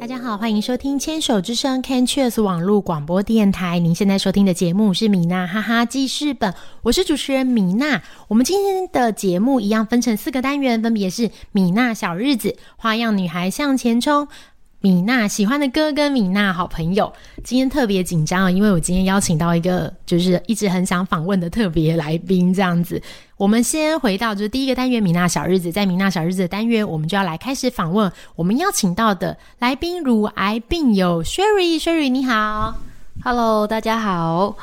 [0.00, 3.78] 大家好，欢迎收听牵手之声 Can Cheers 网络广播电台。
[3.78, 8.00] 您现在收听的节目是米娜哈哈记事本，我是主持人米娜。
[8.26, 14.26] 我们今天的节目一样分成四个单元，分别是米娜小日子、花样女孩向前冲。
[14.82, 17.12] 米娜喜欢的歌跟米娜好朋友，
[17.44, 23.00] 今天特别紧张啊，因为我今天邀请到一个就是一直很想访问的特别来宾，这样子。
[23.36, 32.74] 我们先回到就是第一个单元米娜小日子，在米娜小日子的单元，我们就要来开始访问我们邀请到的来宾，乳癌病友 Sherry，Sherry 你好
[33.22, 34.56] ，Hello，大家好。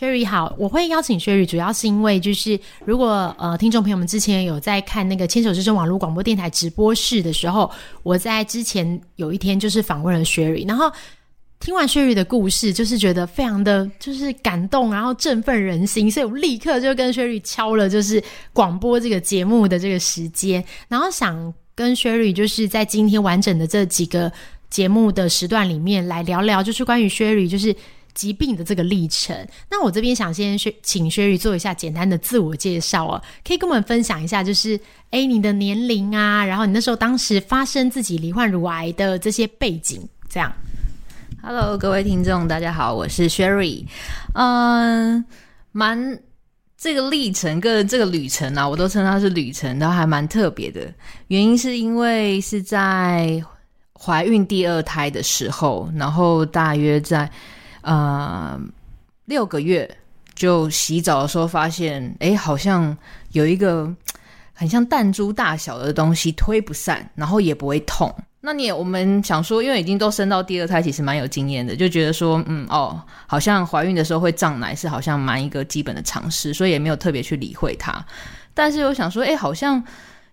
[0.00, 7.70] Sherry 好，我会邀请 Sherry，主要是因为就是如果呃听众朋友们之前有在看那个牵手之声网络广播电台直播室的时候，
[8.02, 10.90] 我在之前有一天就是访问了 Sherry，然后
[11.58, 24.32] 听完 Sherry 的故事，就是觉得非常的就是感动，然后振奋人心，所以我立刻就跟 Sherry 敲了就是广播这个节目的这个时间，然后想跟 Sherry 就是在今天完整的这几个
[24.70, 27.76] 节目的时段里面来聊聊，就是关于 Sherry 就是。
[28.14, 29.34] 疾病的这个历程，
[29.70, 34.78] 那我这边想先请薛宇做一下简单的自我介绍哦，可以跟我们分享一下，就是
[35.10, 40.52] 哎你的年龄啊，然后你那时候当时发生自己罹患乳癌的这些背景，这样。
[41.42, 43.86] Hello，各位听众，大家好，我是薛宇。
[44.34, 45.24] 嗯，
[45.72, 46.20] 蛮
[46.76, 50.92] 这个历程跟这个旅程啊，我都称它是旅程，都还蛮特别的。
[51.28, 53.42] 原因是因为是在
[53.94, 57.30] 怀孕第二胎的时候，然后大约在。
[57.82, 58.60] 呃，
[59.24, 59.88] 六个月
[60.34, 62.96] 就洗澡的时候发现，哎，好像
[63.32, 63.90] 有一个
[64.52, 68.14] 很像弹珠大小的东西推不散，然后也不会痛。
[68.40, 78.04] 那你我们想说，因为已经都生到第二胎，其实蛮有经验的，就觉得说，嗯，哦，好像怀孕的时候会胀奶是好像蛮一个基本的常识，所以也没有特别去理会它。
[78.54, 79.82] 但是我想说，哎，好像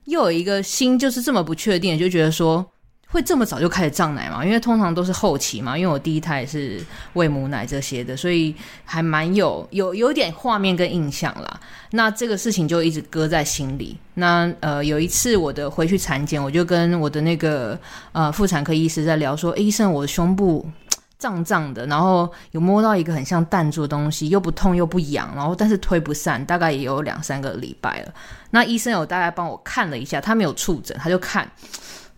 [0.06, 2.66] 又有一个心就是这么不确定，就觉得说。
[3.10, 4.44] 会这么早就开始胀奶吗？
[4.44, 5.78] 因为通常都是后期嘛。
[5.78, 8.54] 因为我第一胎是喂母奶这些的，所以
[8.84, 11.60] 还蛮有有有点画面跟印象啦。
[11.92, 13.98] 那这个事情就一直搁在心里。
[14.16, 17.80] 那呃，有一次我的回去产检，我就跟我的那个
[18.12, 20.70] 呃妇产科医师在聊说：“医生，我的胸部
[21.18, 28.14] 胀胀的，然后有摸到一个很像弹珠的东西，又不痛又不痒，然后但是推不散，大概也有两三个礼拜了。
[28.52, 31.50] 那医生有大概帮我看了一下，他没有触诊，他就看。”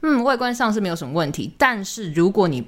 [0.02, 2.66] 嗯，外观上是没有什么问题，但是如果你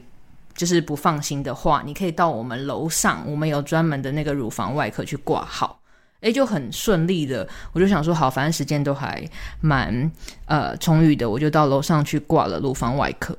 [0.53, 5.79] 就是不放心的话，你可以到我们楼上，我们有专门的那个乳房外科去挂号，
[6.19, 7.47] 诶，就很顺利的。
[7.71, 9.25] 我就想说，好，反正时间都还
[9.61, 10.11] 蛮
[10.45, 13.37] 呃充裕的，我就到楼上去挂了乳房外科。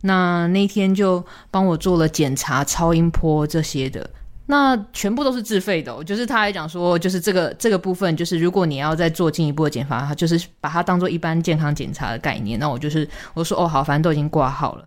[0.00, 4.10] 那那天就帮我做了检查、超音波这些的。
[4.46, 12.58] 那全部都是自费的，就是他还讲说，就是这个这个部分，就是如果你要再做进一步的检查，就是把它当做一般健康检查的概念。
[12.58, 14.86] 那我就是我说哦好，反正都已经挂号了。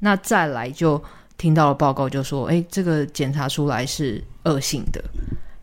[0.00, 1.00] 那再来就
[1.38, 5.00] 听到了报告，就说哎，这个检查出来是恶性的。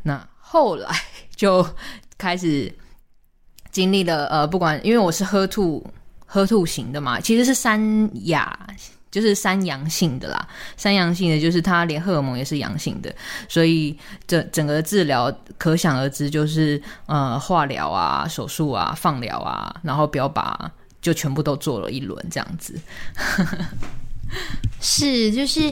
[0.03, 0.89] 那后来
[1.35, 1.67] 就
[2.17, 2.73] 开始
[3.71, 5.85] 经历了呃，不管因为我是喝吐
[6.25, 8.57] 喝吐型的嘛，其实是三亚。
[9.13, 13.13] 就是三阳性的啦，三阳性的就是他连荷尔蒙也是阳性的，
[13.47, 20.55] 所以整整个治疗可想而知，就是呃化疗啊、手术啊、放疗啊，然后标靶
[20.99, 22.73] 就全部都做了一轮这样子。
[24.81, 25.71] 是，就是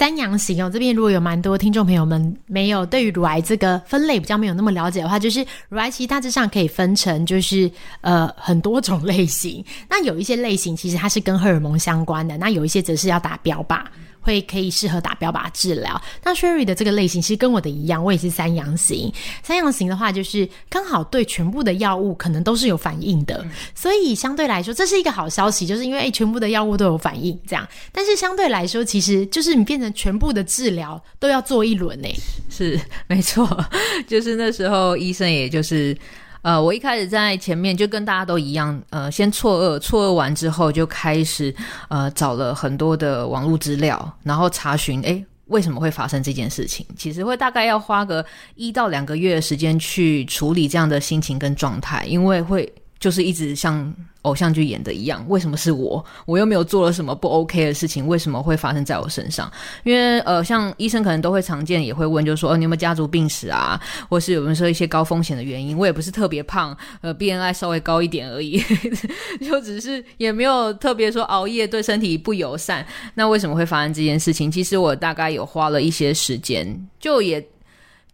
[0.00, 0.70] 三阳型哦。
[0.72, 9.62] 这边如果有蛮多听众朋友们没有对于乳癌这个分类比较没有那么了解的话，就是乳癌其实大致上可以分成就是呃很多种类型。
[9.90, 13.82] 那有一些类型其实它是跟荷尔蒙相关的，那有一些则是要打标靶。
[14.20, 16.00] 会可以适合打标靶治疗。
[16.22, 19.12] 那 Sherry 的这个类型其实跟我的一样，我也是三阳型。
[19.42, 27.66] 三阳型的话，就是刚好对全部的药物可能都是有反应的，所以相对来说这是一个好消息，就是因为全部的药物都有反应这样。
[27.92, 32.08] 但是相对来说，其实就是你变成全部的治疗都要做一轮呢。
[32.48, 33.48] 是没错，
[34.06, 35.96] 就是那时候医生也就是。
[36.42, 41.54] 呃，我一开始在前面就跟大家都一样，呃，先错愕，错愕完之后就开始
[41.88, 46.86] 呃找了很多的网络资料，然后查询，哎，为什么会发生这件事情？
[46.96, 53.94] 其实会大概要花个一到两个月的时间去处理这样的心情跟状态，因为会就是一直像。
[54.22, 56.04] 偶像剧演的一样，为什么是我？
[56.26, 59.50] 我又没有做了什么不 OK 的事情，为什么会发生在我身上？
[59.82, 63.80] 因为呃，像医生可能都会常见，也会问，就是说，哦，你有没有家族病史啊？
[64.08, 65.76] 或是有没有说一些高风险的原因？
[65.76, 68.62] 我也不是特别胖，呃，BNI 稍微高一点而已，
[69.40, 72.86] 就只是也没有特别说熬夜对身体不友善。
[73.14, 74.50] 那为什么会发生这件事情？
[74.50, 77.42] 其实我大概有花了一些时间，就也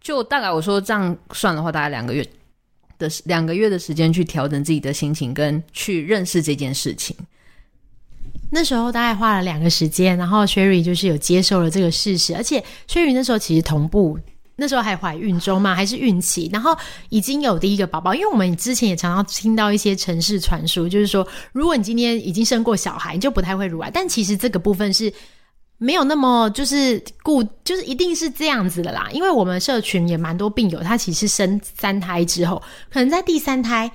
[0.00, 2.25] 就大概我说这样算的话，大概两个月。
[2.98, 7.16] 的两个月的时间去调整自己的心情，跟去认识这件事情。
[8.50, 14.19] 那时候大概花了两个时间，然后 Sherry 就是有接受了这个事实，而且 Sherry 那时候其实同步。
[14.58, 16.75] 那时候还怀孕中嘛，还是孕期，然后
[17.10, 18.14] 已经有第一个宝宝。
[18.14, 23.90] 因为我们之前也常常听到一些城市传说，就是说，如果你今天已经生过小孩，你就不太会乳癌。
[23.93, 25.12] 但其实这个部分是
[25.78, 29.08] 没有那么就是固，就是一定是这样子的啦。
[29.12, 33.90] 因为我们社群也蛮多病友，他其实生三胎之后，可能在第三胎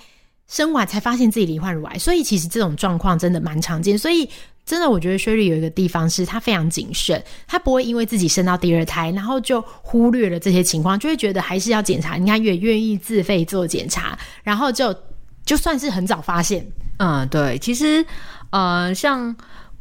[0.48, 3.98] 生完才发现自己罹患乳癌，所以其实这种状况真的蛮常见。
[3.98, 4.30] 所以。
[4.64, 12.16] 真的，我觉得薛瑞有一个地方是他非常谨慎，他不会因为自己生到第二胎，然后就忽略了这些情况，就会觉得还是要检查。
[12.16, 14.96] 你看，也愿意自费做检查，然后就
[15.44, 16.64] 就算是很早发现。
[17.00, 18.06] 嗯，对，其实，
[18.52, 19.36] 呃，像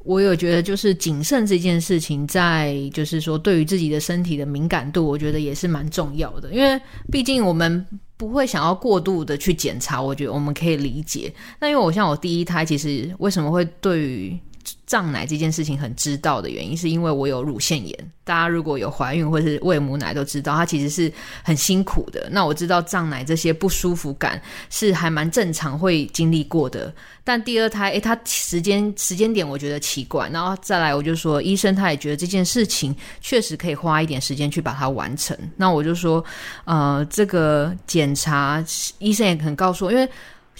[0.05, 6.81] 我有觉得，就是谨慎这件事情，在就是说对于自己的身体的敏感度，我觉得也是蛮重要的，因为
[7.12, 7.87] 毕竟我们
[8.17, 11.32] 不会想要过度的去检查，我觉得我们可以理解。
[11.61, 14.38] 那因为我像我第一胎，其实为什么会对于
[14.86, 18.12] 胀奶这件事情很知道的原因，是因为我有乳腺炎。
[18.24, 21.12] 大家如果有怀孕或是喂母奶都知道，它其实是
[21.42, 22.28] 很辛苦的。
[22.30, 26.92] 那我知道胀奶这些不舒服感是还蛮正常会经历过的。
[27.24, 30.28] 但第二胎，诶，它时间时间点我觉得奇怪。
[30.28, 35.36] 然后再来，我就说医生他也觉得这件事情确实可以花一点时间去把它完成。
[35.56, 36.24] 那我就说，
[36.64, 38.64] 呃，这个检查
[38.98, 40.08] 医生也很告诉我，因为。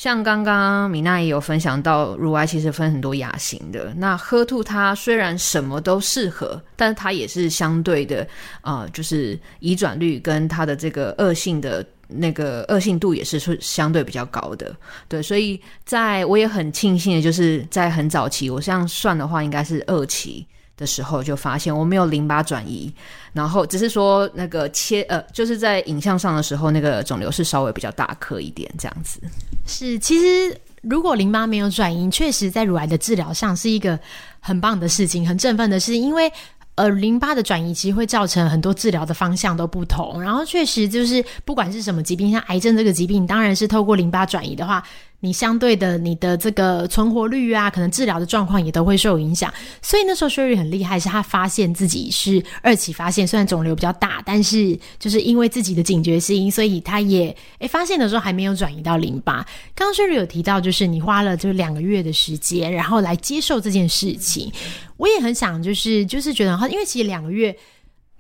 [0.01, 3.93] 像刚刚米娜也有分享到，乳癌其实分很多亚型的。
[3.95, 8.27] 那喝兔它虽然什么都适合，但它也是相对的，
[8.63, 14.75] 呃，就是移转率跟它的这个恶性的那个恶性度也是是相对比较高的。
[15.07, 20.47] 对，所以在我也很庆幸的就是在很早期，我这样算的话，应该是二期。
[20.81, 22.91] 的时候就发现我没有淋巴转移，
[23.35, 29.21] 然后只是说那个切呃，就是在影像上的时候，那个肿瘤是稍微比较大颗一点这样子。
[29.67, 33.97] 是，其实如果淋巴没有转移，确实在乳癌的治疗上是一个
[34.41, 36.33] 很棒的事情，很振奋的事，因为
[36.77, 40.23] 呃，淋巴的转移其实会造成很多治疗的方向都不同。
[40.23, 44.83] 然后确实就是不管是什么疾病，像癌症这个疾病，当然是透过淋巴转移的话。
[45.21, 49.53] 你相对的，你的这个存活率啊，可能治疗的状况也都会受影响。
[49.83, 59.47] 所以那时候 Sherry 很厉害，是他发现自己是二期发现，虽然肿瘤比较大，但是就是因为自己的警觉性，所以他也诶发现的时候还没有转移到淋巴。
[59.75, 64.51] 刚刚 Sherry 有提到，就是你花了就两个月的时间，然后来接受这件事情。
[64.97, 67.55] 我也很想，就是就是觉得，因为其实两个月。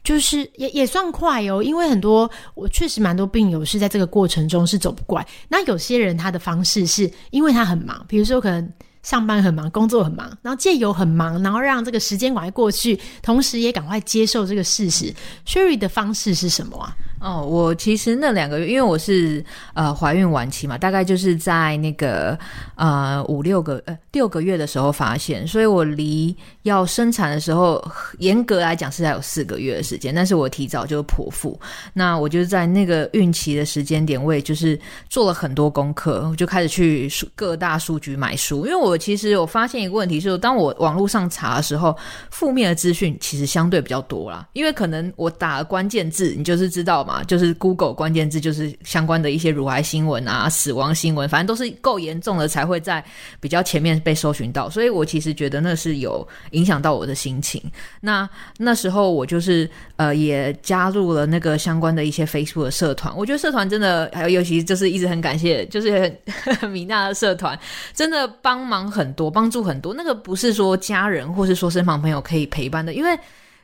[0.03, 5.25] 就是也也算快哦，因为很多我确实蛮多病友是在这个过程中是走不惯。
[5.49, 15.15] 那有些人他的方式是因为他很忙，比如说可能上班很忙，工作很忙，然后借由很忙，然后让这个时间赶快过去，同时也赶快接受这个事实。
[15.47, 16.95] Sherry 的方式是什么啊？
[17.21, 19.45] 哦，我其实那两个月，因为我是
[19.75, 22.39] 呃怀孕晚期嘛，大概就是在那个
[22.77, 27.87] 呃五六个呃六个月的时候发现，所以我离要生产的时候，
[28.21, 31.61] 严格来讲是还有四个月的时间，但是我提早就剖腹。
[31.93, 34.81] 那我就是在那个孕期的时间点，我也就是
[35.11, 41.95] 做了很多功课，我就开始去各大书局买书，因为我其实我发现一个问题，是当我网络上查的时候，
[42.31, 47.07] 负面的资讯其实相对比较多啦，因为可能我打了关键字，你就是知道。
[47.11, 53.05] 啊，就是 Google 关键字就是相关的一些乳癌新闻啊、死亡新闻，反正都是够严重的才会在
[53.41, 54.71] 比较前面被搜寻到。
[54.71, 57.61] 所以我其实觉得那是有影响到我的心情。
[58.01, 63.13] 那那时候我就是呃也加入了那个相关的一些 Facebook 的社团。
[63.17, 66.17] 我觉得社团真的还有尤其就是一直很感谢，就是
[66.71, 67.59] 米娜的社团
[67.93, 69.93] 真的帮忙很多，帮助很多。
[69.93, 73.19] 那个不是说家人或是说身旁朋友可以陪伴的，因为。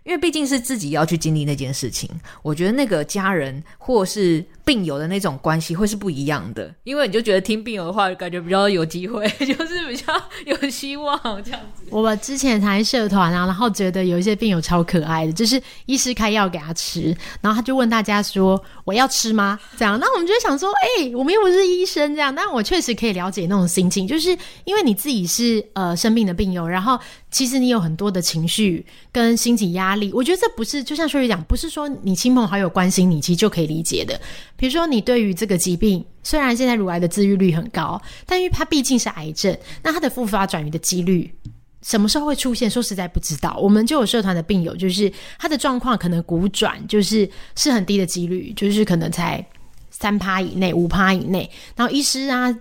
[0.07, 2.09] 因为毕竟是自己要去经历那件事情，
[2.43, 4.43] 我觉得那个家人或是。
[4.67, 10.13] 病友的那种关系会是不一样的，因为你就觉得听病友的话，感觉比较有机会， 就是比较
[10.45, 11.85] 有希望这样子。
[11.89, 20.69] 我们之前参社团啊，然后觉得有一些病友超可爱的，就是医师开药给他吃，然后他就问大家说：“我要吃吗？”这样，那我们就想说
[20.99, 26.99] ：“哎，我们又不是医生，这样。”但我确实可以了解那种心情，就是因为你自己是呃生病的病友，然后
[27.31, 30.13] 其实你有很多的情绪跟心理压力。
[30.13, 34.21] 我觉得这不是就像说瑞讲，不是说你亲朋好友关心你，其实就可以理解的。
[34.57, 41.31] 比如说，你对于这个疾病，虽然现在乳癌的治愈率很高，但因为它毕竟是癌症，那它的复发转移的几率
[41.83, 42.69] 什么时候会出现？
[42.69, 43.57] 说实在不知道。
[43.61, 49.45] 我们就有社团的病友，就是他的状况可能骨转，就是是很低的几率，就是可能才
[49.91, 51.49] 三趴以内、五趴以内。
[51.77, 52.53] 然后医师啊，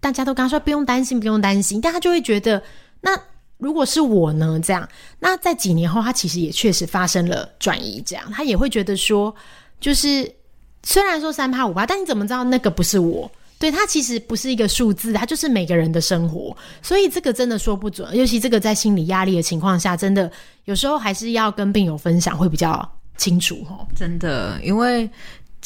[0.00, 2.62] 大家都跟他说不用担心，不用担心，但他就会觉得，
[3.00, 3.18] 那
[3.56, 4.60] 如果是我呢？
[4.62, 4.86] 这样，
[5.20, 9.34] 那在几年后，他其实也确实发生了转移，这样他也会觉得说，
[9.80, 10.30] 就是。
[10.84, 13.30] 虽然说三趴五趴，但你怎么知道那个不是我？
[13.58, 18.14] 对，它其实不是一个数字，它就是每个人的生活，所以这个真的说不准。
[18.16, 20.30] 尤其这个在心理压力的情况下，真的
[20.64, 23.86] 有时候还是要跟病友分享会比较清楚哦。
[23.96, 25.08] 真的，因为。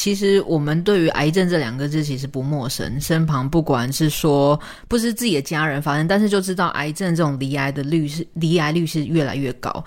[0.00, 4.56] 其实我们对于癌症这两个字其实不陌生，身旁不管是说
[4.86, 9.84] 不是自己的家人发生，但是就知道癌症这种离癌的率是离癌率是越来越高。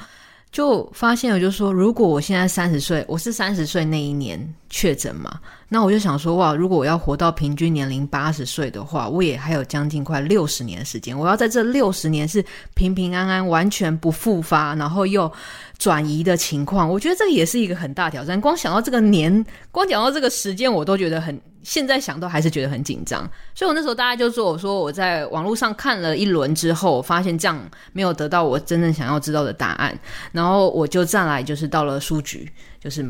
[0.51, 5.39] 就发现我就说，如果我现在三十岁，我是三十岁那一年确诊嘛，
[5.73, 15.31] 那我就想说，哇，如果我要活到平均年龄八十岁的话，我也还有将近快六十年的时间，我要在这六十年是平平安安、完全不复发，然后又。
[15.79, 18.39] 转移的情况，我觉得这个也是一个很大挑战。
[18.39, 23.27] 光想到这个年，光讲到这个时间，我都觉得很，现在想都还是觉得很紧张。
[23.55, 27.59] 所以我那时候大家就说，我说我在网络上看了一轮之后，发现这样
[27.93, 29.99] 没有得到我真正想要知道的答案，
[30.31, 32.47] 然后我就再来就是到了书局，
[32.79, 33.01] 就是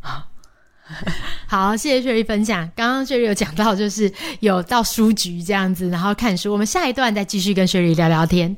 [0.00, 0.24] 啊，
[1.48, 2.70] 好，谢谢雪莉分享。
[2.76, 6.52] 刚刚雪莉有讲到，就是有到书局这样子，然后看书。
[6.52, 8.54] 我们下一段再继续跟雪莉聊聊天。